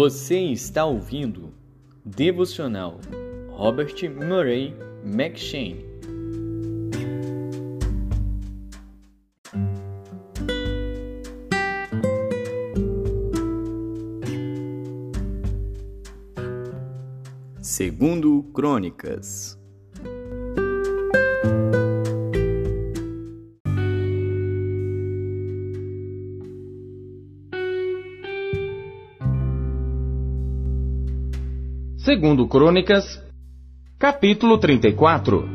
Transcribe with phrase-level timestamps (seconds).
[0.00, 1.52] Você está ouvindo
[2.04, 3.00] Devocional
[3.50, 4.72] Robert Murray
[5.04, 5.84] McShane.
[17.60, 19.57] Segundo Crônicas
[32.08, 33.22] Segundo Crônicas,
[33.98, 35.46] capítulo 34.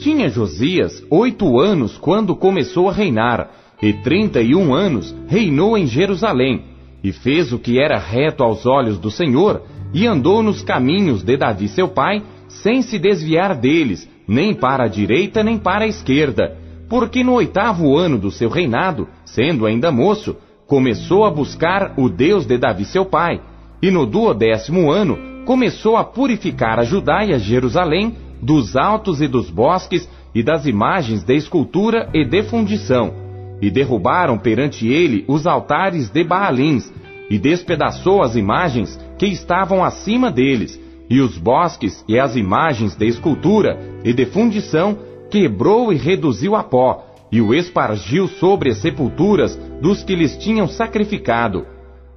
[0.00, 3.48] Tinha Josias oito anos quando começou a reinar,
[3.80, 6.64] e trinta e um anos reinou em Jerusalém,
[7.04, 9.62] e fez o que era reto aos olhos do Senhor,
[9.94, 14.88] e andou nos caminhos de Davi seu pai, sem se desviar deles, nem para a
[14.88, 16.58] direita nem para a esquerda,
[16.88, 20.34] porque no oitavo ano do seu reinado, sendo ainda moço,
[20.66, 23.40] começou a buscar o Deus de Davi seu pai,
[23.80, 29.28] e no duodécimo ano começou a purificar a Judá e a Jerusalém dos altos e
[29.28, 33.14] dos bosques e das imagens de escultura e de fundição,
[33.62, 36.92] e derrubaram perante ele os altares de Baalins,
[37.30, 43.06] e despedaçou as imagens que estavam acima deles, e os bosques e as imagens de
[43.06, 44.98] escultura e de fundição
[45.30, 50.68] quebrou e reduziu a pó, e o espargiu sobre as sepulturas dos que lhes tinham
[50.68, 51.75] sacrificado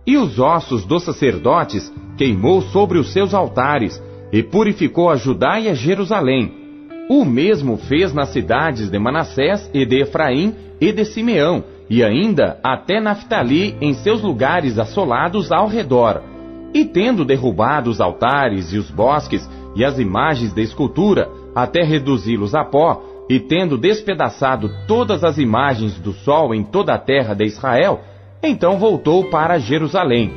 [0.09, 5.69] e os ossos dos sacerdotes queimou sobre os seus altares, e purificou a Judá e
[5.69, 6.52] a Jerusalém.
[7.07, 12.59] O mesmo fez nas cidades de Manassés e de Efraim e de Simeão, e ainda
[12.63, 16.23] até Naphtali em seus lugares assolados ao redor.
[16.73, 22.55] E tendo derrubado os altares e os bosques e as imagens de escultura, até reduzi-los
[22.55, 27.45] a pó, e tendo despedaçado todas as imagens do sol em toda a terra de
[27.45, 28.02] Israel,
[28.41, 30.31] então voltou para Jerusalém.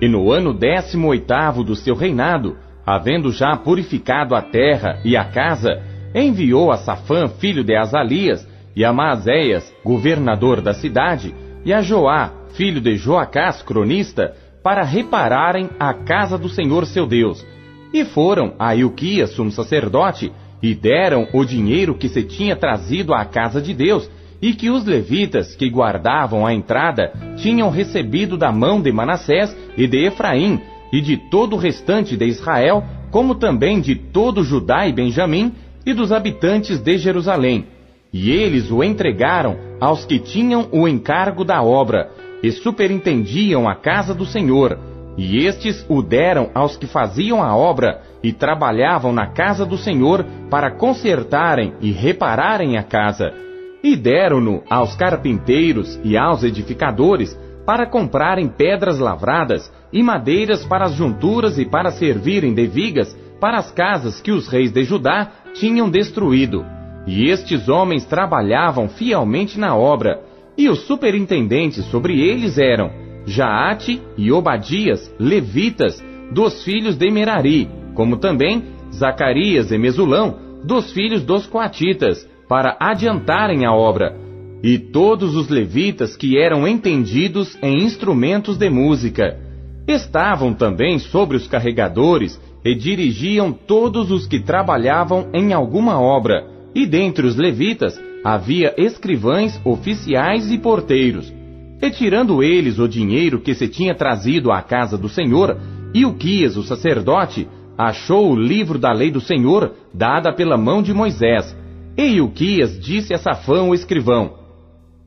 [0.00, 2.56] E no ano décimo oitavo do seu reinado,
[2.86, 5.82] havendo já purificado a terra e a casa,
[6.14, 11.34] enviou a Safã, filho de Azalias, e a Maazéias, governador da cidade,
[11.64, 17.44] e a Joá, filho de Joacás, cronista, para repararem a casa do Senhor seu Deus.
[17.92, 23.24] E foram a Ilquias, sumo sacerdote, e deram o dinheiro que se tinha trazido à
[23.24, 28.80] casa de Deus, e que os levitas que guardavam a entrada tinham recebido da mão
[28.80, 30.60] de Manassés e de Efraim
[30.92, 35.52] e de todo o restante de Israel, como também de todo Judá e Benjamim
[35.84, 37.66] e dos habitantes de Jerusalém.
[38.12, 42.10] E eles o entregaram aos que tinham o encargo da obra
[42.42, 44.78] e superintendiam a casa do Senhor.
[45.16, 50.24] E estes o deram aos que faziam a obra e trabalhavam na casa do Senhor
[50.48, 53.47] para consertarem e repararem a casa
[53.82, 60.94] e deram-no aos carpinteiros e aos edificadores para comprarem pedras lavradas e madeiras para as
[60.94, 65.90] junturas e para servirem de vigas para as casas que os reis de Judá tinham
[65.90, 66.64] destruído.
[67.06, 70.20] E estes homens trabalhavam fielmente na obra,
[70.56, 72.90] e os superintendentes sobre eles eram
[73.26, 76.02] Jaate e Obadias, levitas,
[76.32, 83.66] dos filhos de Merari, como também Zacarias e Mesulão, dos filhos dos coatitas, para adiantarem
[83.66, 84.16] a obra,
[84.62, 89.38] e todos os levitas que eram entendidos em instrumentos de música.
[89.86, 96.44] Estavam também sobre os carregadores e dirigiam todos os que trabalhavam em alguma obra,
[96.74, 101.32] e dentre os levitas havia escrivães, oficiais e porteiros.
[101.80, 105.56] E tirando eles o dinheiro que se tinha trazido à casa do Senhor,
[105.94, 111.56] Ilquias, o sacerdote, achou o livro da lei do Senhor, dada pela mão de Moisés,
[111.98, 114.34] e Ilquias disse a Safã, o escrivão: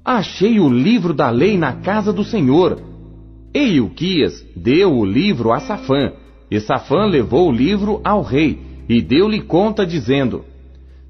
[0.03, 2.81] Achei o livro da lei na casa do Senhor.
[3.53, 6.11] E Ilquias deu o livro a Safã,
[6.49, 8.59] e Safã levou o livro ao rei,
[8.89, 10.43] e deu-lhe conta, dizendo: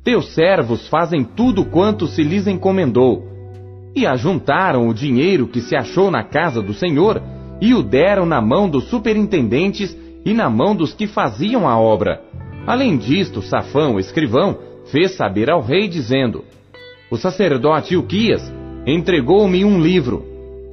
[0.03, 3.27] Teus servos fazem tudo quanto se lhes encomendou.
[3.95, 7.19] E ajuntaram o dinheiro que se achou na casa do Senhor,
[7.59, 12.21] e o deram na mão dos superintendentes e na mão dos que faziam a obra.
[12.67, 16.43] Além disto, Safã, o escrivão, fez saber ao rei, dizendo:
[17.09, 18.41] O sacerdote Ilquias
[18.85, 20.25] entregou-me um livro.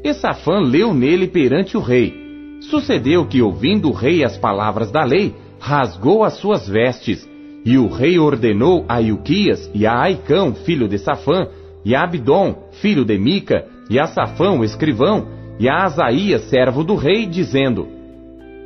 [0.02, 2.14] E Safã leu nele perante o rei.
[2.60, 7.28] Sucedeu que, ouvindo o rei as palavras da lei, rasgou as suas vestes.
[7.64, 11.48] E o rei ordenou a Ilquias e a Aicão, filho de Safã,
[11.84, 15.26] e a Abdom, filho de Mica, e a Safã, o escrivão,
[15.58, 17.88] e a Asaías, servo do rei, dizendo: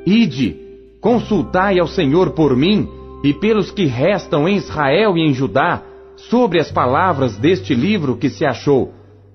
[0.07, 0.57] Ide,
[1.01, 2.89] consultai ao Senhor por mim,
[3.23, 5.83] e pelos que restam em Israel e em Judá,
[6.17, 8.93] sobre as palavras deste livro que se achou,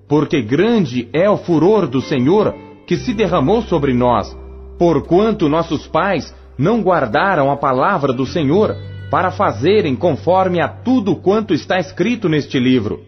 [0.08, 2.54] porque grande é o furor do Senhor
[2.86, 4.36] que se derramou sobre nós.
[4.78, 8.76] porquanto nossos pais não guardaram a palavra do Senhor
[9.10, 13.00] para fazerem conforme a tudo quanto está escrito neste livro.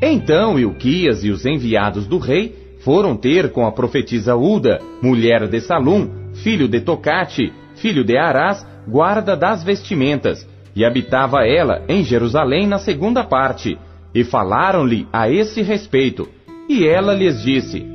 [0.00, 5.60] Então Ilquias e os enviados do rei foram ter com a profetisa Uda, mulher de
[5.60, 7.52] Salum, filho de Tocate,
[7.86, 10.44] filho de Arás, guarda das vestimentas,
[10.74, 13.78] e habitava ela em Jerusalém na segunda parte,
[14.12, 16.28] e falaram-lhe a esse respeito.
[16.68, 17.86] E ela lhes disse: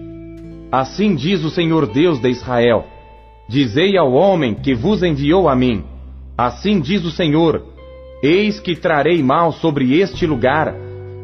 [0.72, 2.86] Assim diz o Senhor Deus de Israel:
[3.50, 5.84] Dizei ao homem que vos enviou a mim:
[6.38, 7.62] Assim diz o Senhor:
[8.24, 10.74] Eis que trarei mal sobre este lugar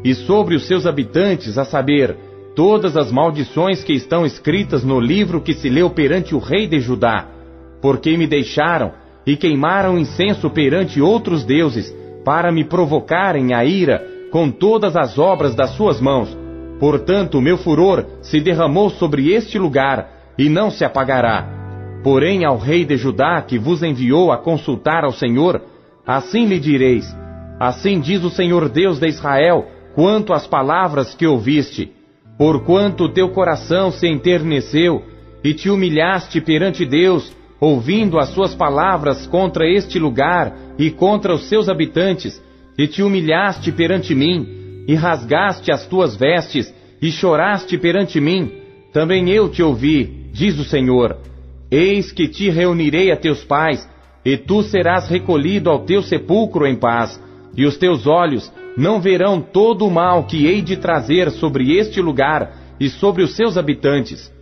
[0.04, 2.14] e sobre os seus habitantes, a saber,
[2.54, 6.80] todas as maldições que estão escritas no livro que se leu perante o rei de
[6.80, 7.37] Judá,
[7.80, 8.92] porque me deixaram
[9.26, 11.94] e queimaram incenso perante outros deuses,
[12.24, 16.36] para me provocarem a ira com todas as obras das suas mãos.
[16.78, 21.46] Portanto, meu furor se derramou sobre este lugar e não se apagará.
[22.02, 25.60] Porém, ao rei de Judá, que vos enviou a consultar ao Senhor,
[26.06, 27.04] assim lhe direis:
[27.58, 31.92] Assim diz o Senhor Deus de Israel, quanto às palavras que ouviste.
[32.38, 35.02] Porquanto teu coração se enterneceu
[35.42, 41.48] e te humilhaste perante Deus, ouvindo as suas palavras contra este lugar e contra os
[41.48, 42.40] seus habitantes,
[42.76, 46.72] e te humilhaste perante mim, e rasgaste as tuas vestes,
[47.02, 48.52] e choraste perante mim,
[48.92, 51.16] também eu te ouvi, diz o Senhor.
[51.70, 53.88] Eis que te reunirei a teus pais,
[54.24, 57.20] e tu serás recolhido ao teu sepulcro em paz,
[57.56, 62.00] e os teus olhos não verão todo o mal que hei de trazer sobre este
[62.00, 64.32] lugar e sobre os seus habitantes.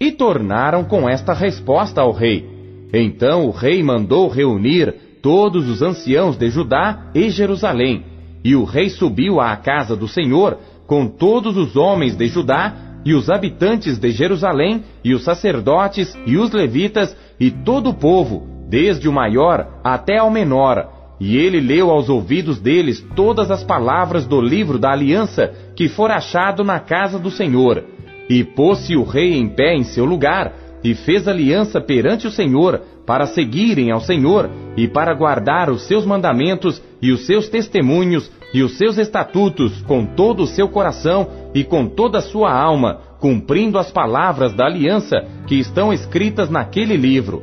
[0.00, 2.46] E tornaram com esta resposta ao rei.
[2.92, 8.04] Então o rei mandou reunir todos os anciãos de Judá e Jerusalém,
[8.44, 12.74] e o rei subiu à casa do Senhor com todos os homens de Judá
[13.04, 18.46] e os habitantes de Jerusalém, e os sacerdotes, e os levitas, e todo o povo,
[18.68, 21.16] desde o maior até ao menor.
[21.20, 26.10] E ele leu aos ouvidos deles todas as palavras do livro da aliança que for
[26.10, 27.84] achado na casa do Senhor.
[28.28, 30.52] E pôs-se o rei em pé em seu lugar,
[30.84, 36.04] e fez aliança perante o Senhor, para seguirem ao Senhor, e para guardar os seus
[36.04, 41.64] mandamentos, e os seus testemunhos, e os seus estatutos com todo o seu coração e
[41.64, 47.42] com toda a sua alma, cumprindo as palavras da aliança que estão escritas naquele livro.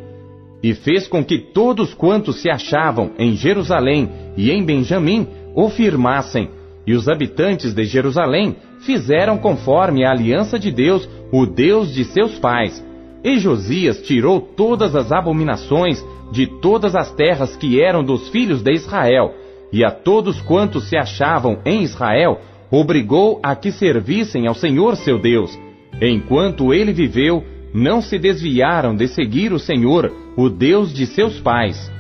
[0.64, 6.50] E fez com que todos quantos se achavam em Jerusalém e em Benjamim o firmassem,
[6.86, 12.38] e os habitantes de Jerusalém fizeram conforme a aliança de Deus, o Deus de seus
[12.38, 12.84] pais.
[13.24, 18.72] E Josias tirou todas as abominações de todas as terras que eram dos filhos de
[18.74, 19.34] Israel,
[19.72, 22.40] e a todos quantos se achavam em Israel,
[22.70, 25.58] obrigou a que servissem ao Senhor seu Deus.
[26.02, 27.44] Enquanto ele viveu,
[27.74, 31.92] não se desviaram de seguir o Senhor, o Deus de seus pais.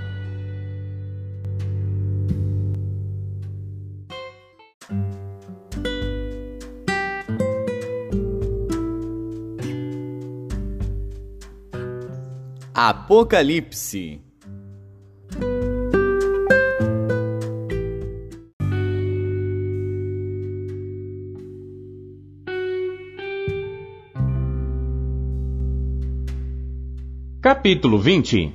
[12.88, 14.22] Apocalipse
[27.42, 28.54] Capítulo 20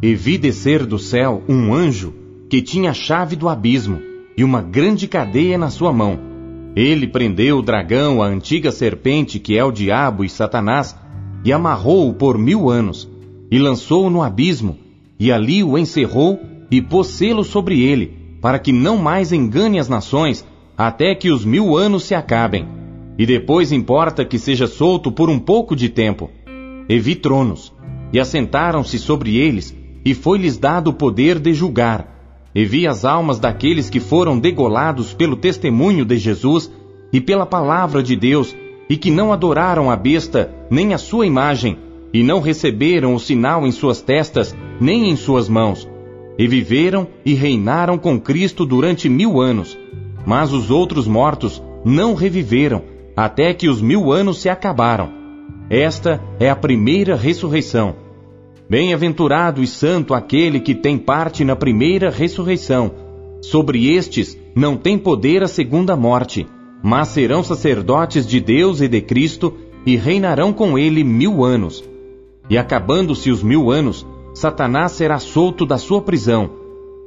[0.00, 2.14] E vi descer do céu um anjo
[2.48, 4.00] que tinha a chave do abismo
[4.34, 6.18] e uma grande cadeia na sua mão.
[6.74, 10.96] Ele prendeu o dragão, a antiga serpente que é o diabo e Satanás,
[11.44, 13.08] e amarrou-o por mil anos,
[13.50, 14.78] e lançou-o no abismo,
[15.18, 19.88] e ali o encerrou e pôs selo sobre ele, para que não mais engane as
[19.88, 20.44] nações,
[20.76, 22.66] até que os mil anos se acabem.
[23.18, 26.30] E depois importa que seja solto por um pouco de tempo
[26.88, 27.72] e vi tronos,
[28.12, 32.12] e assentaram-se sobre eles, e foi-lhes dado o poder de julgar.
[32.54, 36.70] E vi as almas daqueles que foram degolados pelo testemunho de Jesus
[37.12, 38.54] e pela palavra de Deus,
[38.88, 41.78] e que não adoraram a besta, nem a sua imagem,
[42.12, 45.88] e não receberam o sinal em suas testas, nem em suas mãos.
[46.38, 49.78] E viveram e reinaram com Cristo durante mil anos.
[50.26, 52.82] Mas os outros mortos não reviveram,
[53.16, 55.10] até que os mil anos se acabaram.
[55.68, 57.96] Esta é a primeira ressurreição.
[58.68, 62.92] Bem-aventurado e santo aquele que tem parte na primeira ressurreição.
[63.42, 66.46] Sobre estes não tem poder a segunda morte,
[66.84, 69.54] mas serão sacerdotes de Deus e de Cristo
[69.86, 71.82] e reinarão com ele mil anos.
[72.50, 76.50] E acabando-se os mil anos, Satanás será solto da sua prisão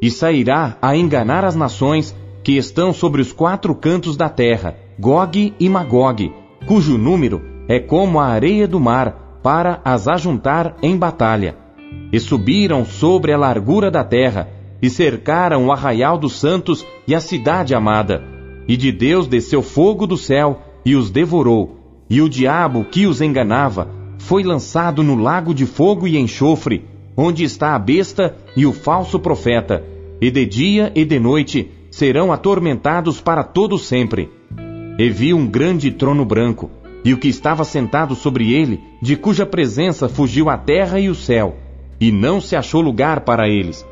[0.02, 5.54] e sairá a enganar as nações que estão sobre os quatro cantos da terra, Gog
[5.60, 6.34] e Magog,
[6.66, 11.56] cujo número é como a areia do mar, para as ajuntar em batalha.
[12.12, 14.50] E subiram sobre a largura da terra,
[14.82, 18.37] e cercaram o arraial dos santos e a cidade amada.
[18.68, 21.78] E de Deus desceu fogo do céu e os devorou.
[22.10, 27.44] E o diabo que os enganava foi lançado no lago de fogo e enxofre, onde
[27.44, 29.84] está a besta e o falso profeta.
[30.20, 34.30] E de dia e de noite serão atormentados para todo sempre.
[35.00, 36.70] E vi um grande trono branco,
[37.06, 41.16] e o que estava sentado sobre ele, de cuja presença fugiu a terra e o
[41.16, 41.56] céu,
[42.00, 43.86] e não se achou lugar para eles.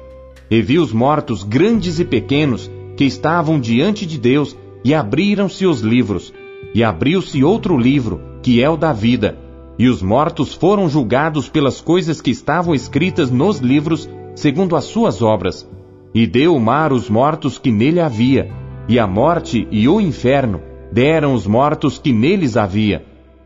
[0.50, 4.56] E vi os mortos grandes e pequenos, que estavam diante de Deus,
[4.86, 6.32] e abriram-se os livros.
[6.76, 9.36] E abriu-se outro livro, que é o da vida.
[9.80, 15.24] E os mortos foram julgados pelas coisas que estavam escritas nos livros, segundo as suas
[15.24, 15.68] obras.
[16.14, 18.52] E deu o mar os mortos que nele havia,
[18.88, 20.62] e a morte e o inferno
[20.92, 23.04] deram os mortos que neles havia.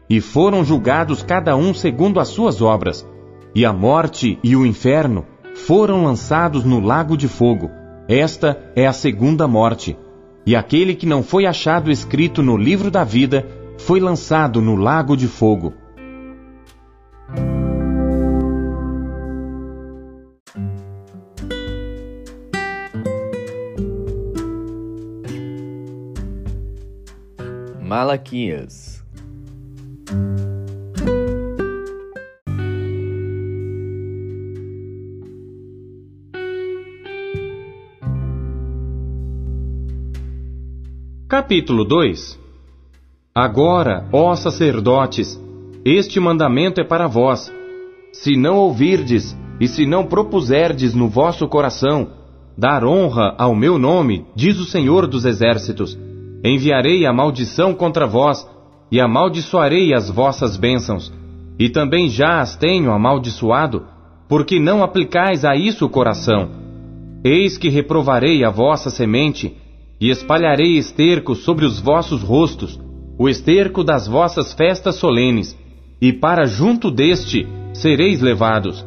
[0.10, 3.08] E foram julgados cada um segundo as suas obras.
[3.56, 7.72] E a morte e o inferno foram lançados no lago de fogo.
[8.10, 9.98] Esta é a segunda morte.
[10.46, 13.46] E aquele que não foi achado escrito no livro da vida
[13.78, 15.74] foi lançado no lago de fogo.
[27.82, 29.04] Malaquias
[41.30, 42.40] Capítulo 2
[43.36, 45.40] Agora, ó sacerdotes,
[45.86, 47.54] este mandamento é para vós.
[48.12, 52.10] Se não ouvirdes e se não propuserdes no vosso coração
[52.58, 55.96] dar honra ao meu nome, diz o Senhor dos Exércitos,
[56.44, 58.50] enviarei a maldição contra vós
[58.92, 61.14] e amaldiçoarei as vossas bênçãos.
[61.60, 63.86] E também já as tenho amaldiçoado,
[64.28, 66.50] porque não aplicais a isso o coração.
[67.24, 69.59] Eis que reprovarei a vossa semente
[70.00, 72.80] e espalharei esterco sobre os vossos rostos,
[73.18, 75.58] o esterco das vossas festas solenes,
[76.02, 78.86] e para junto deste sereis levados.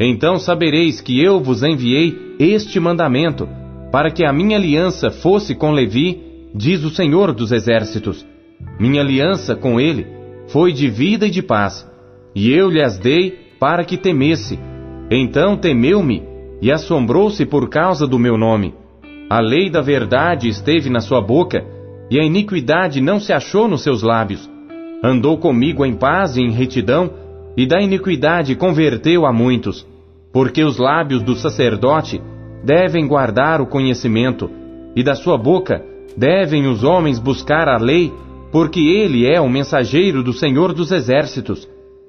[0.00, 3.48] Então sabereis que eu vos enviei este mandamento,
[3.92, 6.20] para que a minha aliança fosse com Levi,
[6.54, 8.26] diz o Senhor dos Exércitos.
[8.78, 10.06] Minha aliança com ele
[10.48, 11.88] foi de vida e de paz,
[12.34, 14.58] e eu lhes dei para que temesse.
[15.10, 16.22] Então temeu-me
[16.60, 18.74] e assombrou-se por causa do meu nome.
[19.30, 21.62] A lei da verdade esteve na sua boca,
[22.10, 24.48] e a iniquidade não se achou nos seus lábios.
[25.04, 27.10] Andou comigo em paz e em retidão,
[27.54, 29.86] e da iniquidade converteu a muitos.
[30.32, 32.22] Porque os lábios do sacerdote
[32.64, 34.50] devem guardar o conhecimento,
[34.96, 35.84] e da sua boca
[36.16, 38.10] devem os homens buscar a lei,
[38.50, 41.68] porque ele é o mensageiro do Senhor dos Exércitos.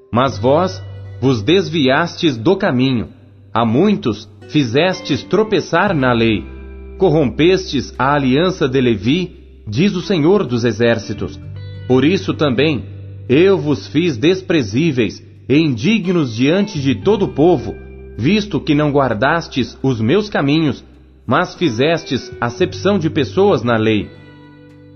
[0.10, 0.82] Mas vós
[1.20, 3.10] vos desviastes do caminho,
[3.54, 6.59] a muitos fizestes tropeçar na lei
[7.00, 11.40] corrompestes a aliança de Levi, diz o Senhor dos Exércitos.
[11.88, 12.84] Por isso também
[13.30, 17.74] eu vos fiz desprezíveis e indignos diante de todo o povo,
[18.18, 20.84] visto que não guardastes os meus caminhos,
[21.26, 24.10] mas fizestes acepção de pessoas na lei.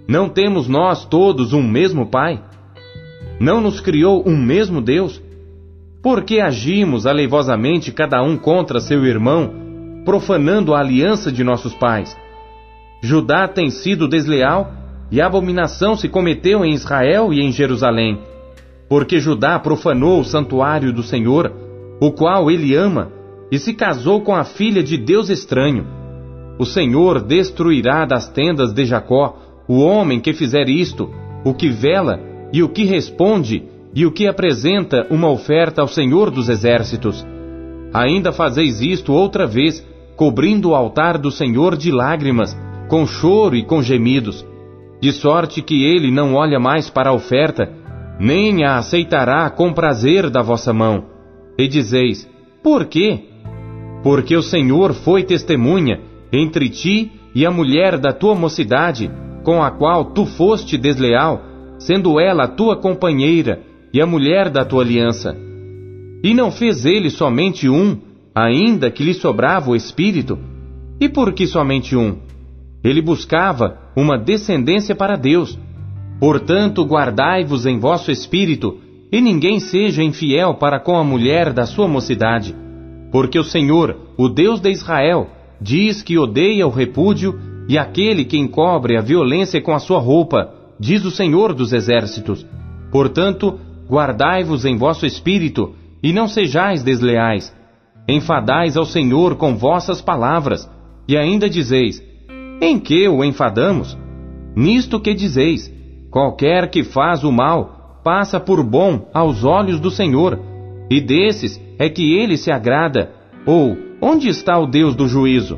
[0.06, 2.44] Não temos nós todos um mesmo Pai?
[3.40, 5.22] Não nos criou um mesmo Deus?
[6.02, 9.63] Por que agimos aleivosamente cada um contra seu irmão,
[10.06, 12.18] profanando a aliança de nossos pais.
[13.02, 14.72] Judá tem sido desleal
[15.12, 18.20] e abominação se cometeu em Israel e em Jerusalém,
[18.90, 21.52] porque Judá profanou o santuário do Senhor,
[22.00, 23.12] o qual ele ama,
[23.52, 25.86] e se casou com a filha de Deus estranho.
[26.58, 31.10] O Senhor destruirá das tendas de Jacó o homem que fizer isto,
[31.44, 32.20] o que vela
[32.52, 33.64] e o que responde
[33.96, 37.26] e o que apresenta uma oferta ao Senhor dos exércitos.
[37.94, 43.64] Ainda fazeis isto outra vez, cobrindo o altar do Senhor de lágrimas, com choro e
[43.64, 44.46] com gemidos,
[45.02, 47.70] de sorte que ele não olha mais para a oferta,
[48.20, 51.06] nem a aceitará com prazer da vossa mão.
[51.58, 52.30] E dizeis:
[52.62, 53.26] Por quê?
[54.04, 56.00] Porque o Senhor foi testemunha
[56.32, 59.12] entre ti e a mulher da tua mocidade,
[59.44, 61.42] com a qual tu foste desleal,
[61.78, 63.62] sendo ela a tua companheira
[63.94, 65.36] e a mulher da tua aliança.
[66.24, 67.98] E não fez ele somente um,
[68.34, 70.38] ainda que lhe sobrava o espírito.
[71.00, 72.18] E por que somente um?
[72.84, 75.58] Ele buscava uma descendência para Deus.
[76.20, 78.78] Portanto, guardai-vos em vosso espírito,
[79.12, 82.56] e ninguém seja infiel para com a mulher da sua mocidade.
[83.12, 85.30] Porque o Senhor, o Deus de Israel,
[85.62, 90.54] diz que odeia o repúdio e aquele que encobre a violência com a sua roupa,
[90.80, 92.46] diz o Senhor dos exércitos.
[92.92, 97.54] Portanto, guardai-vos em vosso espírito, e não sejais desleais.
[98.08, 100.70] Enfadais ao Senhor com vossas palavras,
[101.08, 102.02] e ainda dizeis:
[102.62, 103.98] Em que o enfadamos?
[104.56, 105.74] Nisto que dizeis:
[106.12, 110.40] Qualquer que faz o mal, passa por bom aos olhos do Senhor,
[110.90, 113.12] e desses é que ele se agrada.
[113.46, 115.58] Ou, onde está o Deus do juízo?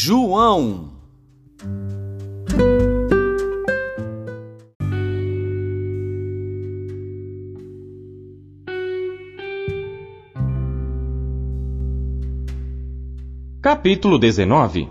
[0.00, 0.90] João.
[13.60, 14.88] Capítulo 19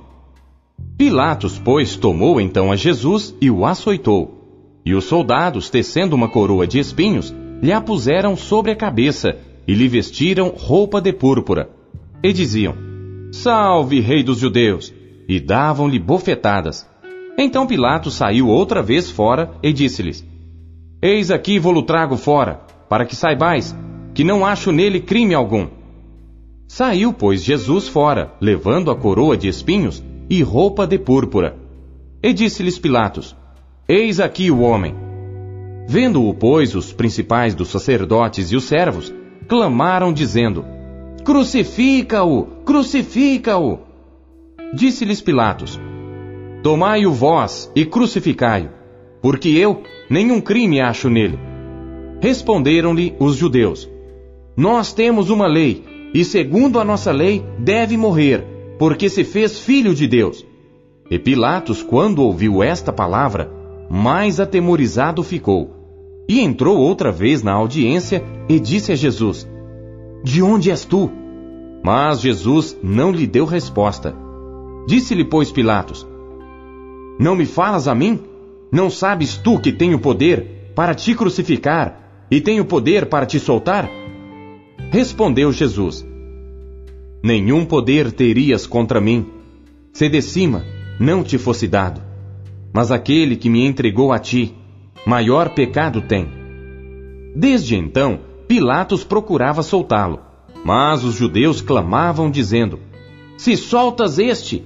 [0.97, 4.81] Pilatos, pois, tomou então a Jesus e o açoitou.
[4.85, 9.73] E os soldados, tecendo uma coroa de espinhos, lhe a puseram sobre a cabeça e
[9.73, 11.69] lhe vestiram roupa de púrpura.
[12.21, 12.75] E diziam:
[13.31, 14.96] Salve, Rei dos Judeus!
[15.27, 16.87] E davam-lhe bofetadas.
[17.37, 20.25] Então Pilatos saiu outra vez fora e disse-lhes:
[21.01, 23.75] Eis aqui vou-lo trago fora, para que saibais
[24.13, 25.67] que não acho nele crime algum.
[26.67, 31.55] Saiu, pois, Jesus fora, levando a coroa de espinhos e roupa de púrpura.
[32.21, 33.35] E disse-lhes Pilatos:
[33.87, 34.95] Eis aqui o homem.
[35.87, 39.13] Vendo-o, pois, os principais dos sacerdotes e os servos,
[39.47, 40.65] clamaram, dizendo:
[41.23, 42.45] Crucifica-o!
[42.65, 43.86] Crucifica-o!
[44.73, 45.79] Disse-lhes Pilatos:
[46.63, 48.69] Tomai-o vós e crucificai-o,
[49.21, 51.39] porque eu nenhum crime acho nele.
[52.19, 53.89] Responderam-lhe os judeus:
[54.55, 55.83] Nós temos uma lei,
[56.13, 58.45] e segundo a nossa lei deve morrer,
[58.79, 60.45] porque se fez filho de Deus.
[61.09, 63.51] E Pilatos, quando ouviu esta palavra,
[63.89, 65.71] mais atemorizado ficou,
[66.27, 69.47] e entrou outra vez na audiência e disse a Jesus:
[70.23, 71.09] de onde és tu?
[71.83, 74.13] Mas Jesus não lhe deu resposta.
[74.87, 76.07] Disse-lhe, pois, Pilatos:
[77.19, 78.21] Não me falas a mim?
[78.71, 83.89] Não sabes tu que tenho poder para te crucificar e tenho poder para te soltar?
[84.89, 86.07] Respondeu Jesus:
[87.21, 89.25] Nenhum poder terias contra mim,
[89.91, 90.63] se de cima
[90.97, 92.01] não te fosse dado.
[92.73, 94.55] Mas aquele que me entregou a ti,
[95.05, 96.29] maior pecado tem.
[97.35, 100.19] Desde então, Pilatos procurava soltá-lo,
[100.63, 102.79] mas os judeus clamavam, dizendo:
[103.37, 104.63] Se soltas este,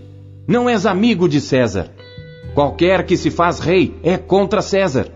[0.48, 1.92] não és amigo de César.
[2.54, 5.10] Qualquer que se faz rei é contra César.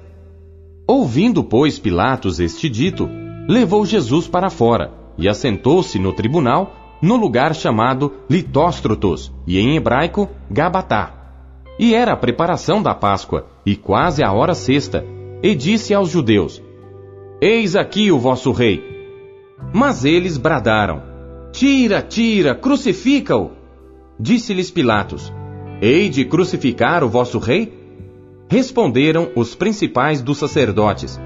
[0.87, 3.09] Ouvindo, pois, Pilatos este dito,
[3.47, 10.29] levou Jesus para fora e assentou-se no tribunal, no lugar chamado Litóstrotos, e em hebraico,
[10.49, 11.11] Gabatá.
[11.77, 15.05] E era a preparação da Páscoa, e quase a hora sexta,
[15.43, 16.61] e disse aos judeus:
[17.41, 18.81] Eis aqui o vosso rei.
[19.73, 21.01] Mas eles bradaram:
[21.51, 23.51] Tira, tira, crucifica-o.
[24.19, 25.33] Disse-lhes Pilatos:
[25.81, 27.73] Hei de crucificar o vosso rei?
[28.49, 31.19] Responderam os principais dos sacerdotes: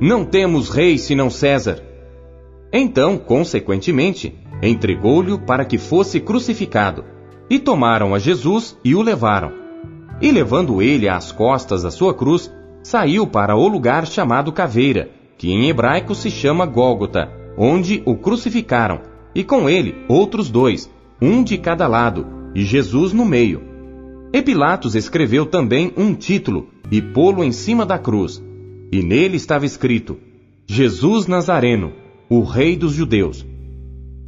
[0.00, 1.82] Não temos rei senão César.
[2.72, 7.04] Então, consequentemente, entregou-lhe para que fosse crucificado.
[7.50, 9.52] E tomaram a Jesus e o levaram.
[10.22, 12.50] E levando ele às costas a sua cruz,
[12.82, 19.00] saiu para o lugar chamado Caveira, que em hebraico se chama Gólgota, onde o crucificaram,
[19.34, 20.90] e com ele outros dois,
[21.22, 23.62] um de cada lado, e Jesus no meio.
[24.32, 28.42] E Pilatos escreveu também um título e pô-lo em cima da cruz,
[28.90, 30.18] e nele estava escrito:
[30.66, 31.92] Jesus Nazareno,
[32.28, 33.46] o Rei dos Judeus.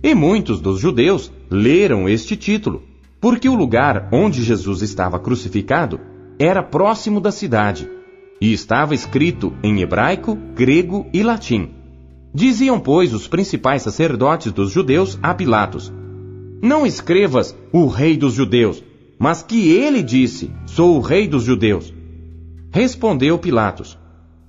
[0.05, 2.83] E muitos dos judeus leram este título,
[3.21, 5.99] porque o lugar onde Jesus estava crucificado
[6.39, 7.89] era próximo da cidade
[8.41, 11.71] e estava escrito em hebraico, grego e latim.
[12.33, 15.93] Diziam, pois, os principais sacerdotes dos judeus a Pilatos:
[16.65, 18.83] Não escrevas o rei dos judeus,
[19.19, 21.93] mas que ele disse: Sou o rei dos judeus.
[22.73, 23.99] Respondeu Pilatos: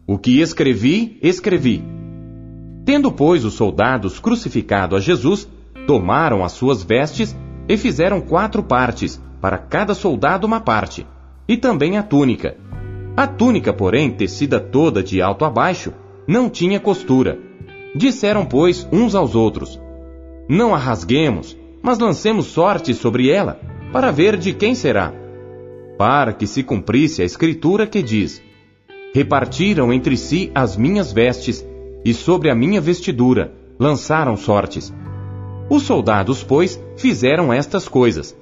[0.08, 1.84] O que escrevi, escrevi.
[2.86, 5.46] Tendo, pois, os soldados crucificado a Jesus,
[5.86, 7.36] tomaram as suas vestes
[7.68, 11.06] e fizeram quatro partes, para cada soldado uma parte,
[11.50, 12.56] e também a túnica,
[13.18, 15.92] a túnica, porém, tecida toda de alto a baixo,
[16.26, 17.38] não tinha costura.
[17.94, 19.78] Disseram, pois, uns aos outros:
[20.48, 23.60] Não a rasguemos, mas lancemos sorte sobre ela,
[23.94, 25.14] para ver de quem será.
[26.00, 28.42] Para que se cumprisse a escritura que diz:
[29.14, 31.64] Repartiram entre si as minhas vestes,
[32.04, 34.92] e sobre a minha vestidura lançaram sortes.
[35.70, 38.36] Os soldados, pois, fizeram estas coisas.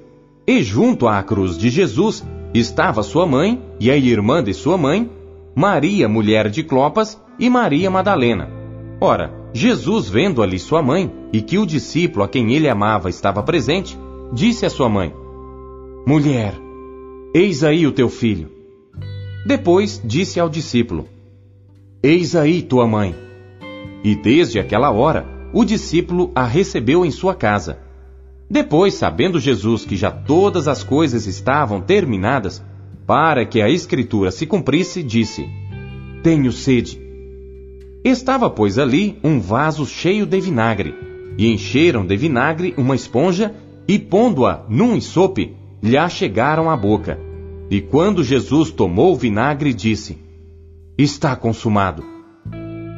[0.46, 5.10] E junto à cruz de Jesus estava sua mãe e a irmã de sua mãe,
[5.54, 8.48] Maria, mulher de Clopas, e Maria Madalena.
[9.00, 13.40] Ora, Jesus, vendo ali sua mãe e que o discípulo a quem ele amava estava
[13.40, 13.96] presente,
[14.32, 15.14] disse à sua mãe:
[16.04, 16.54] Mulher,
[17.32, 18.50] eis aí o teu filho.
[19.46, 21.06] Depois disse ao discípulo:
[22.02, 23.14] Eis aí tua mãe.
[24.02, 27.78] E desde aquela hora, o discípulo a recebeu em sua casa.
[28.50, 32.60] Depois, sabendo Jesus que já todas as coisas estavam terminadas,
[33.06, 35.48] para que a Escritura se cumprisse, disse:
[36.24, 37.03] Tenho sede.
[38.04, 40.94] Estava, pois, ali um vaso cheio de vinagre,
[41.38, 43.54] e encheram de vinagre uma esponja,
[43.88, 47.18] e pondo-a num ensope, lhe chegaram à boca.
[47.70, 50.18] E quando Jesus tomou o vinagre, disse:
[50.98, 52.04] Está consumado.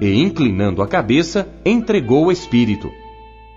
[0.02, 2.90] E inclinando a cabeça, entregou o Espírito.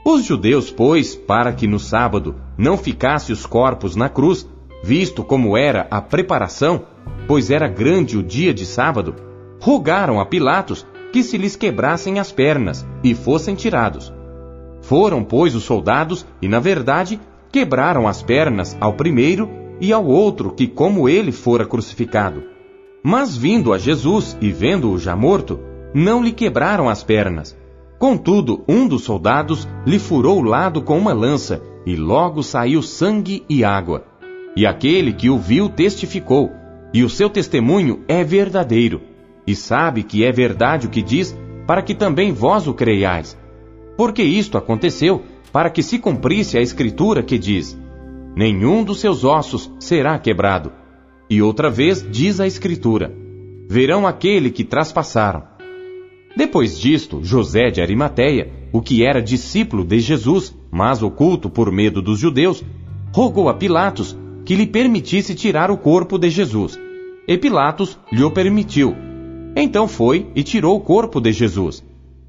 [0.06, 4.48] Os judeus, pois, para que no sábado não ficasse os corpos na cruz,
[4.84, 6.84] visto como era a preparação,
[7.28, 9.16] pois era grande o dia de sábado,
[9.60, 14.14] rogaram a Pilatos que se lhes quebrassem as pernas e fossem tirados.
[14.82, 17.20] Foram, pois, os soldados e, na verdade,
[17.52, 19.50] quebraram as pernas ao primeiro
[19.82, 22.44] e ao outro que, como ele, fora crucificado.
[23.04, 25.60] Mas vindo a Jesus e vendo-o já morto,
[25.94, 27.58] não lhe quebraram as pernas.
[27.98, 33.44] Contudo, um dos soldados lhe furou o lado com uma lança, e logo saiu sangue
[33.50, 34.06] e água.
[34.56, 36.52] E aquele que o viu testificou,
[36.94, 39.02] e o seu testemunho é verdadeiro,
[39.50, 41.36] e sabe que é verdade o que diz,
[41.66, 43.36] para que também vós o creiais.
[43.98, 47.76] Porque isto aconteceu para que se cumprisse a escritura que diz:
[48.36, 50.72] Nenhum dos seus ossos será quebrado.
[51.28, 53.12] E outra vez diz a escritura:
[53.68, 55.42] Verão aquele que traspassaram.
[56.38, 62.04] Depois disto, José de Arimateia, o que era discípulo de Jesus, mas oculto por medo
[62.04, 62.64] dos judeus,
[63.12, 66.80] rogou a Pilatos que lhe permitisse tirar o corpo de Jesus.
[67.28, 69.09] E Pilatos lhe o permitiu.
[69.56, 71.84] Então foi e tirou o corpo de Jesus.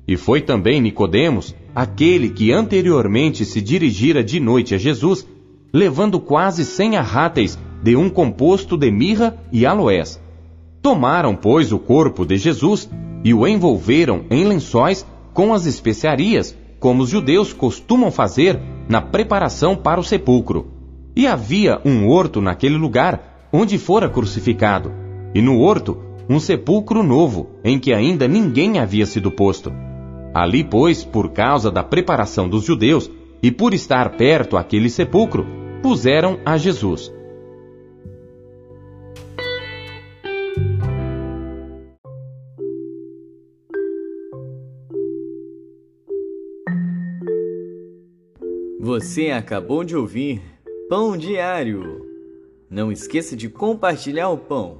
[0.06, 5.26] E foi também Nicodemos, aquele que anteriormente se dirigira de noite a Jesus,
[5.72, 10.20] levando quase cem arráteis de um composto de mirra e aloés.
[10.82, 12.90] Tomaram, pois, o corpo de Jesus
[13.22, 19.76] e o envolveram em lençóis com as especiarias, como os judeus costumam fazer na preparação
[19.76, 20.68] para o sepulcro.
[21.14, 24.92] E havia um horto naquele lugar, onde fora crucificado,
[25.34, 29.72] e no horto um sepulcro novo, em que ainda ninguém havia sido posto.
[30.32, 33.10] Ali, pois, por causa da preparação dos judeus,
[33.42, 35.44] e por estar perto aquele sepulcro,
[35.82, 37.12] puseram a Jesus.
[48.78, 50.40] Você acabou de ouvir
[50.88, 52.06] Pão Diário.
[52.70, 54.79] Não esqueça de compartilhar o pão.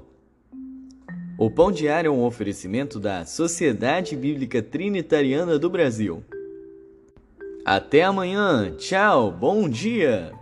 [1.41, 6.23] O Pão Diário é um oferecimento da Sociedade Bíblica Trinitariana do Brasil.
[7.65, 8.75] Até amanhã.
[8.77, 9.33] Tchau.
[9.33, 10.33] Bom dia.